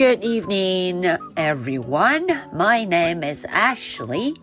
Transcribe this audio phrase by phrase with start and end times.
[0.00, 1.04] Good evening,
[1.36, 2.26] everyone.
[2.50, 4.34] My name is Ashley.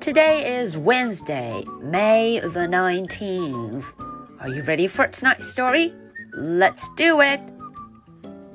[0.00, 3.94] Today is Wednesday, May the 19th.
[4.40, 5.94] Are you ready for tonight's story?
[6.34, 7.40] Let's do it.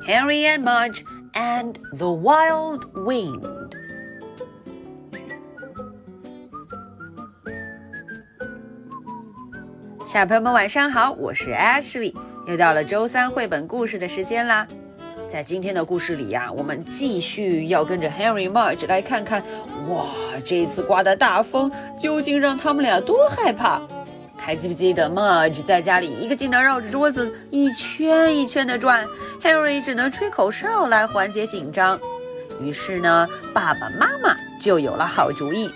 [0.05, 3.75] Harry and Mudge and the Wild Wind.
[10.05, 12.13] 小朋友们晚上好，我是 Ashley，
[12.45, 14.67] 又到了周三绘本故事的时间啦。
[15.32, 19.42] 在今天的故事里呀，我们继续要跟着 Harry March 来看看，
[19.88, 20.04] 哇，
[20.44, 23.80] 这次刮的大风究竟让他们俩多害怕？
[24.36, 29.08] 还记不记得 Marge 在家里一个劲的绕着桌子一圈一圈的转
[29.40, 31.98] ，Harry 只能吹口哨来缓解紧张。
[32.60, 35.70] 于是呢，爸爸妈妈就有了好主意。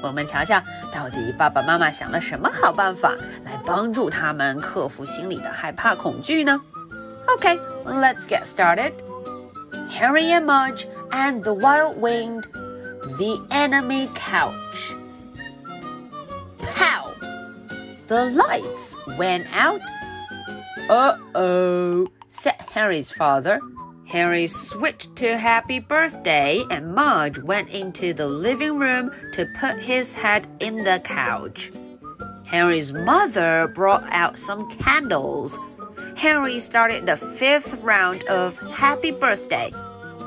[0.00, 0.62] 我们瞧瞧，
[0.94, 3.12] 到底爸爸妈妈想了什么好办法
[3.44, 6.60] 来帮助他们克服心里的害怕恐惧呢
[7.26, 9.02] ？OK let's get started.
[9.90, 14.92] Harry and Mudge and the Wild Wind, the enemy couch.
[16.58, 17.14] Pow!
[18.06, 19.80] The lights went out.
[20.88, 23.60] Uh oh, said Harry's father.
[24.06, 30.14] Harry switched to Happy Birthday and Mudge went into the living room to put his
[30.14, 31.72] head in the couch.
[32.46, 35.58] Harry's mother brought out some candles
[36.16, 39.72] Henry started the fifth round of Happy Birthday.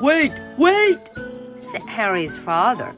[0.00, 1.10] Wait, wait,
[1.56, 2.94] said Harry's father.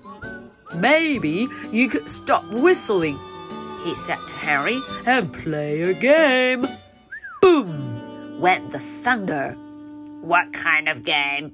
[0.74, 3.18] Maybe you could stop whistling,
[3.84, 6.66] he said to Harry, and play a game.
[7.40, 8.40] Boom!
[8.40, 9.52] went the thunder.
[10.22, 11.52] What kind of game?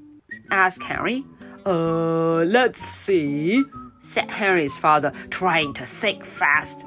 [0.51, 1.25] asked Harry.
[1.65, 3.65] Uh, let's see,
[3.99, 6.83] said Harry's father, trying to think fast.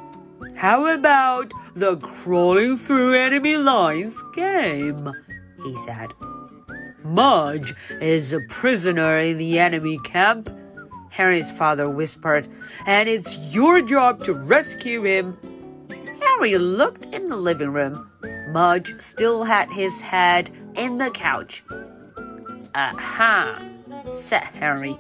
[0.60, 5.10] How about the crawling through enemy lines game?
[5.64, 6.12] He said.
[7.02, 10.54] Mudge is a prisoner in the enemy camp,
[11.12, 12.50] Harry's father whispered,
[12.86, 15.38] and it's your job to rescue him.
[16.20, 18.12] Harry looked in the living room.
[18.50, 21.64] Mudge still had his head in the couch.
[22.76, 23.64] Aha,
[24.10, 24.98] said Harry.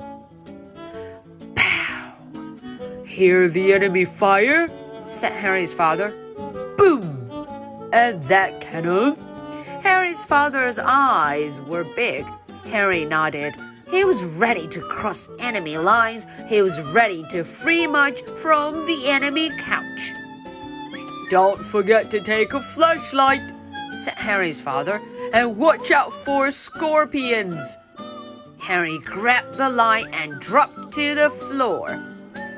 [1.55, 2.13] Pow!
[3.05, 4.69] Hear the enemy fire?
[5.01, 6.09] Said Harry's father.
[6.77, 7.29] Boom!
[7.91, 9.15] And that cannon?
[9.81, 12.25] Harry's father's eyes were big.
[12.65, 13.55] Harry nodded.
[13.89, 16.27] He was ready to cross enemy lines.
[16.47, 20.11] He was ready to free Mudge from the enemy couch.
[21.29, 23.41] Don't forget to take a flashlight,
[23.91, 25.01] said Harry's father,
[25.33, 27.77] and watch out for scorpions.
[28.59, 32.08] Harry grabbed the light and dropped to the floor.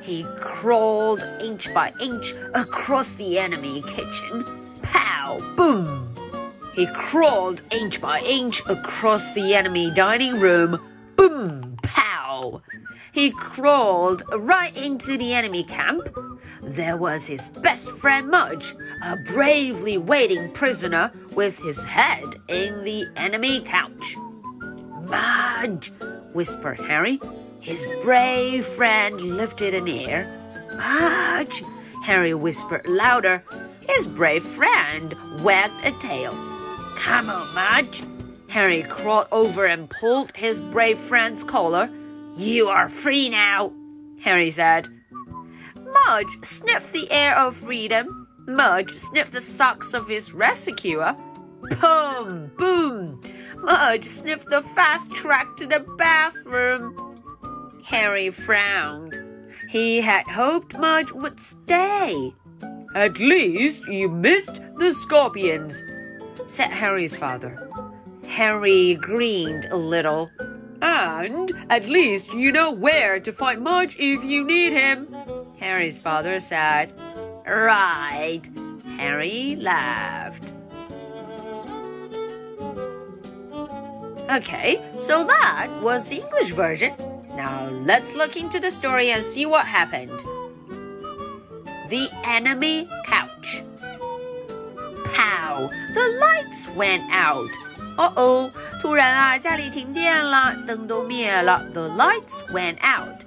[0.01, 4.45] He crawled inch by inch across the enemy kitchen.
[4.81, 5.39] Pow!
[5.55, 6.15] Boom!
[6.73, 10.79] He crawled inch by inch across the enemy dining room.
[11.15, 11.77] Boom!
[11.83, 12.63] Pow!
[13.11, 16.09] He crawled right into the enemy camp.
[16.63, 18.73] There was his best friend Mudge,
[19.03, 24.15] a bravely waiting prisoner with his head in the enemy couch.
[25.07, 25.91] Mudge,
[26.33, 27.19] whispered Harry.
[27.61, 30.27] His brave friend lifted an ear.
[30.75, 31.63] Mudge,
[32.03, 33.43] Harry whispered louder.
[33.87, 36.31] His brave friend wagged a tail.
[36.95, 38.01] Come on, Mudge.
[38.49, 41.89] Harry crawled over and pulled his brave friend's collar.
[42.35, 43.71] You are free now,
[44.21, 44.87] Harry said.
[45.79, 48.27] Mudge sniffed the air of freedom.
[48.47, 51.15] Mudge sniffed the socks of his rescuer.
[51.79, 52.51] Boom!
[52.57, 53.21] Boom!
[53.57, 57.10] Mudge sniffed the fast track to the bathroom.
[57.83, 59.19] Harry frowned.
[59.69, 62.33] He had hoped Mudge would stay.
[62.93, 65.83] At least you missed the scorpions,
[66.45, 67.69] said Harry's father.
[68.27, 70.29] Harry grinned a little.
[70.81, 75.15] And at least you know where to find Mudge if you need him,
[75.59, 76.93] Harry's father said.
[77.45, 78.41] Right.
[78.97, 80.51] Harry laughed.
[84.29, 86.93] Okay, so that was the English version.
[87.60, 90.18] Now let's look into the story and see what happened.
[91.88, 93.62] The enemy couch.
[95.14, 95.70] Pow!
[95.94, 97.50] The lights went out.
[97.98, 98.50] Uh oh!
[98.80, 101.64] 突然啊，家里停电了，灯都灭了。
[101.72, 103.24] The lights went out.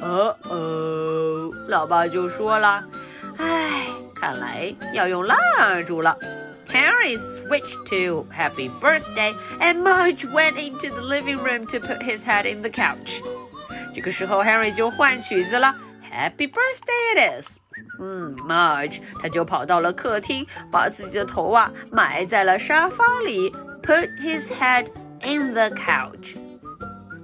[0.00, 1.54] Uh oh!
[1.68, 2.84] 老爸就说了，
[3.38, 6.18] 唉，看来要用蜡烛了。
[6.72, 12.46] Harry switched to Happy Birthday, and Mudge went into the living room to put his head
[12.46, 13.20] in the couch.
[13.95, 15.73] 这个时候，Harry 就换曲子了
[16.11, 17.59] ，Happy Birthday it is。
[18.01, 23.49] 嗯，Mudge 他就跑到了客厅，把自己的头啊埋在了沙发里
[23.81, 24.87] ，Put his head
[25.23, 26.35] in the couch。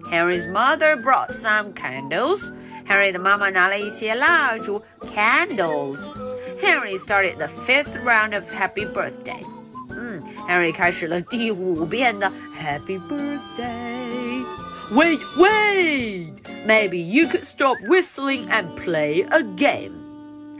[0.09, 2.53] Harry's mother brought some candles.
[2.87, 6.07] Harry 的妈妈拿了一些蜡烛，candles.
[6.61, 9.43] Harry started the fifth round of Happy Birthday.
[9.89, 14.45] 嗯，Harry 开始了第五遍的 Happy Birthday。
[14.92, 16.32] Wait, wait!
[16.66, 19.92] Maybe you could stop whistling and play a game.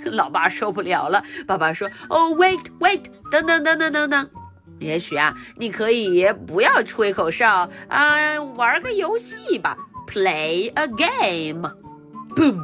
[0.04, 4.30] 老爸受不了了，爸爸说：“哦、oh,，wait wait，等等等等等等，
[4.78, 9.76] 也许啊，你可以不要吹口哨啊，玩个游戏吧，
[10.06, 11.68] play a game。”
[12.36, 12.60] Boom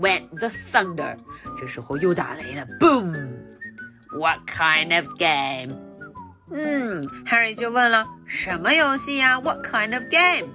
[0.00, 1.16] went the thunder，
[1.58, 3.12] 这时候又打雷了，boom。
[4.16, 5.76] What kind of game?
[6.50, 9.38] 嗯，Harry 就问了，什么游戏呀？
[9.40, 10.48] What kind of game？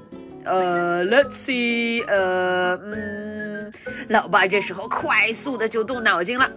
[0.45, 3.73] 呃，Let's see，呃，嗯，
[4.09, 6.51] 老爸这时候快速的就动脑筋了。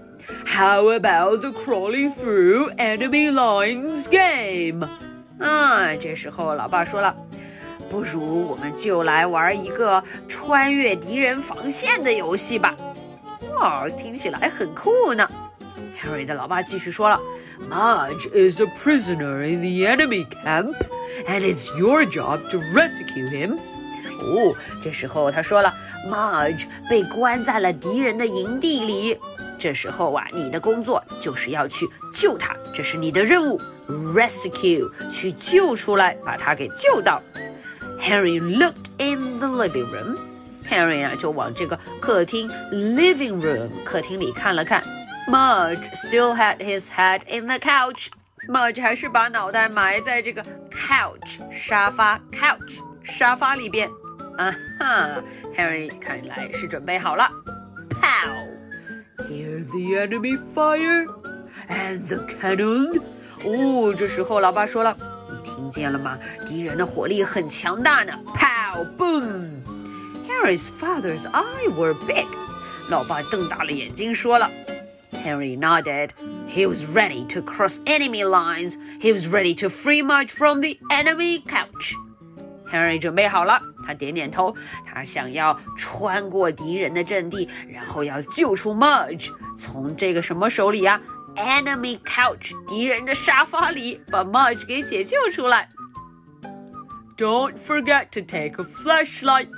[0.46, 4.88] How about the crawling through enemy lines game？
[5.40, 7.16] 啊，这时候老爸说了，
[7.90, 12.76] 不如我们就来玩一个穿越敌人防线的游戏吧。
[13.54, 15.30] 哇，听起来很酷呢。
[16.02, 17.20] Harry 的老爸继续说了
[17.70, 20.76] ：“Mudge is a prisoner in the enemy camp,
[21.28, 23.60] and it's your job to rescue him
[24.22, 25.74] 哦，这时候他说了
[26.10, 29.20] ，Marge 被关在了敌人的营地里。
[29.60, 37.22] 这时候啊，你的工作就是要去救他，这是你的任务，rescue 去救出来，把他给救到。
[38.00, 40.18] Harry looked in the living room.
[40.68, 44.84] Harry 啊，就往这个客厅 living room 客厅里看了看。
[45.28, 48.08] Marge still had his head in the couch。
[48.50, 53.88] Marge 还是把脑袋埋在这个 couch 沙发 couch 沙发里边。
[54.38, 54.44] Uh-huh.
[54.44, 55.24] 啊哈
[55.56, 57.30] ，Henry 看来是准备好了。
[57.90, 58.48] Pow!
[59.28, 61.08] Hear the enemy fire
[61.68, 63.02] and the cannon.
[63.44, 64.96] 哦，这时候老爸说了，
[65.32, 66.18] 你听见了吗？
[66.48, 68.14] 敌人的火力很强大呢。
[68.36, 68.86] Pow!
[68.98, 69.62] Boom!
[70.28, 72.28] Harry's father's eyes were big.
[75.24, 76.14] Harry nodded.
[76.48, 78.78] He was ready to cross enemy lines.
[79.00, 81.96] He was ready to free Mudge from the enemy couch.
[82.72, 83.62] Henry 准备好了。
[83.94, 84.56] 点点头，
[84.86, 91.02] 他想要穿过敌人的阵地，然后要救出 Mudge，从这个什么手里、啊、
[91.36, 95.70] ？Enemy couch，敌人的沙发里，把 Mudge 给解救出来。
[97.18, 99.50] Don't forget to take a flashlight.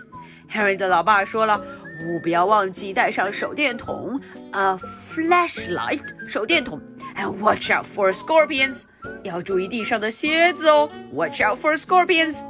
[0.51, 1.59] Harry 的老爸说了，
[2.05, 4.19] 务不要忘记带上手电筒
[4.51, 6.81] ，a flashlight，手电筒。
[7.15, 8.83] And watch out for scorpions，
[9.23, 10.89] 要注意地上的蝎子哦。
[11.13, 12.41] Watch out for scorpions。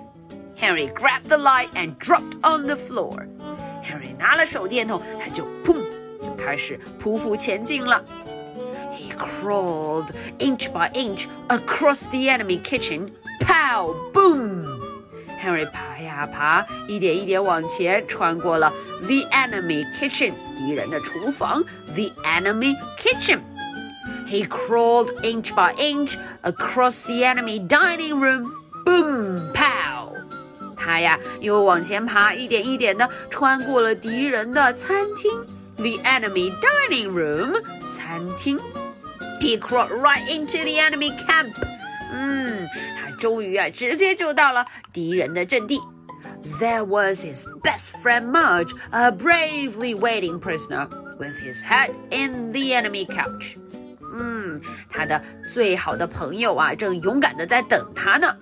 [0.63, 3.29] Harry grabbed the light and dropped on the floor.
[3.85, 5.83] Harry 拿了手电筒，他就砰，
[6.21, 8.05] 就开始匍匐前进了。
[8.93, 10.09] He crawled
[10.39, 13.13] inch by inch across the enemy kitchen.
[13.41, 13.95] Pow!
[14.13, 14.67] Boom!
[15.41, 18.73] Harry 爬呀爬，一点一点往前，穿过了
[19.03, 21.63] the enemy kitchen 敌人的厨房
[21.95, 23.39] the enemy kitchen.
[24.27, 28.53] He crawled inch by inch across the enemy dining room.
[28.85, 29.52] Boom!
[30.83, 30.83] Pow!
[30.83, 35.45] 他呀又往前爬，一点一点的穿过了敌人的餐厅
[35.77, 38.59] the enemy dining room 餐厅。
[39.41, 41.53] He crawled right into the enemy camp.
[42.13, 42.67] 嗯，
[42.97, 45.81] 他终于啊，直接就到了敌人的阵地。
[46.61, 53.07] There was his best friend Mudge, a bravely waiting prisoner, with his head in the enemy
[53.07, 53.57] couch.
[54.15, 58.37] 嗯，他的最好的朋友啊，正勇敢的在等他呢。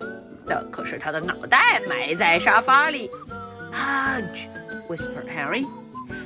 [0.51, 3.11] 那可是他的脑袋埋在沙发里。
[3.73, 4.49] Mudge,
[4.89, 5.67] whispered Harry.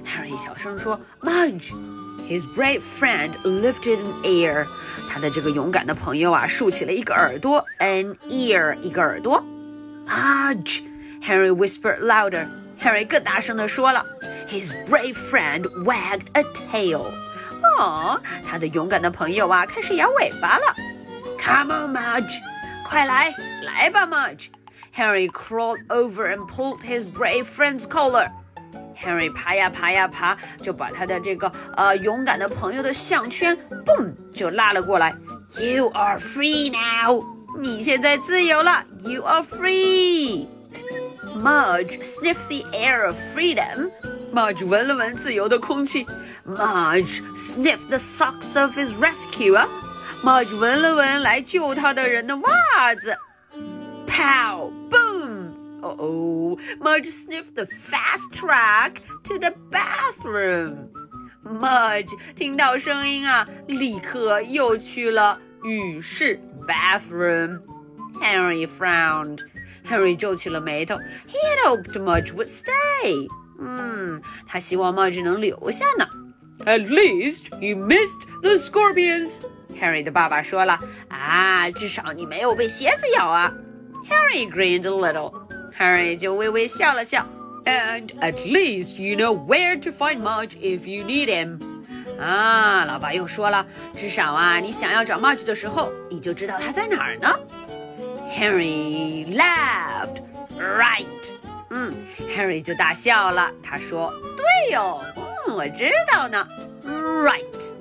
[0.05, 1.73] Harry 小声说：“Mudge。”
[2.29, 4.67] His brave friend lifted an ear.
[5.09, 9.45] 他的这个勇敢的朋友啊，竖起了一个耳朵，an ear，一个耳朵。
[10.07, 10.83] Mudge,
[11.25, 12.47] Harry whispered louder.
[12.81, 14.07] Harry 更大声地说了。
[14.49, 17.07] His brave friend wagged a tail.
[17.79, 20.75] 哦，他的勇敢的朋友啊，开始摇尾巴了。
[21.38, 22.38] Come on, Mudge，
[22.85, 28.31] 快来，来吧，Mudge。Harry crawled over and pulled his brave friend's collar.
[28.97, 35.14] Harry 爬呀爬呀爬，就把他的这个呃勇敢的朋友的项圈，嘣就拉了过来。
[35.61, 37.25] You are free now，
[37.59, 38.85] 你现在自由了。
[39.05, 43.90] You are free。Mudge sniffed the air of freedom.
[44.35, 46.07] Mudge 闻了闻自由的空气。
[46.47, 49.67] Mudge sniffed the socks of his rescuer.
[50.25, 53.15] Mudge 闻了闻来救他的人的袜子
[54.08, 54.74] ，pow
[56.82, 60.88] Mudge sniffed the fast track to the bathroom。
[61.44, 67.62] Mudge 听到声音啊，立刻又去了浴室 bathroom。
[68.20, 69.41] Henry frowned。
[69.88, 70.96] Henry 皱起了眉头。
[71.27, 73.27] He had hoped Mudge would stay。
[73.60, 76.08] 嗯，他希望 Mudge 能留下呢。
[76.65, 79.41] At least he missed the scorpions.
[79.81, 83.52] Harry 的爸爸说了啊，至少你没有被蝎子咬啊。
[84.09, 85.33] Harry grinned a little.
[85.79, 87.26] Harry 就微微笑了笑。
[87.64, 91.61] And at least you know where to find Mudge if you need him.
[92.19, 93.64] 啊，老爸又说了，
[93.97, 97.29] 至少啊，你想要找 Mudge 的时候，你就知道他在哪儿呢。
[98.33, 100.23] Harry laughed.
[100.59, 101.07] Right.
[101.71, 101.95] 嗯，
[102.37, 103.50] Harry 就大笑了。
[103.62, 105.00] 他说：“对哟，
[105.47, 106.47] 嗯，我知道呢。
[106.85, 107.73] Right.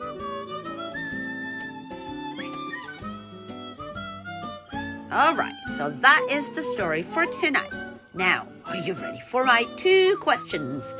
[5.13, 7.71] All right, so that is the story for tonight.
[8.13, 10.93] Now, are you ready for my two questions?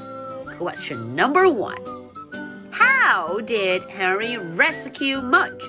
[0.58, 1.82] Question number one.
[2.72, 5.64] How did Henry rescue Mudge?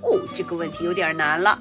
[0.00, 1.60] 哦，这个问题有点难了。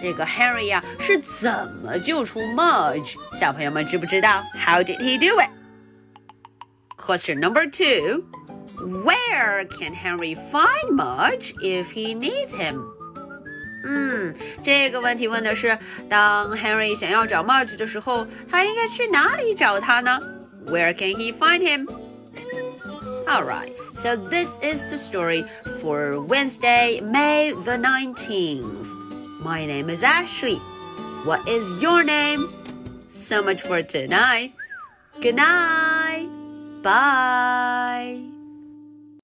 [0.00, 3.14] 这个 Henry 呀、是怎么救出 Mudge？
[3.32, 4.42] 小朋友们知不知道？
[4.54, 5.50] How did he do it?
[6.96, 8.24] Question number two.
[8.80, 12.82] Where can Henry find Mudge if he needs him?
[13.83, 15.77] 嗯，这个问题问的是，
[16.09, 20.19] 当 Henry 想要找 Mudge 的时候，他应该去哪里找他呢
[20.67, 21.87] ？Where can he find him?
[23.27, 23.71] All right.
[23.93, 25.45] So this is the story
[25.81, 28.85] for Wednesday, May the 19th.
[29.43, 30.59] My name is Ashley.
[31.25, 32.49] What is your name?
[33.09, 34.53] So much for tonight.
[35.21, 36.29] Good night.
[36.83, 38.26] Bye.